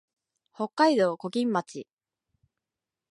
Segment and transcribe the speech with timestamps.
[0.55, 1.87] 北海道今金町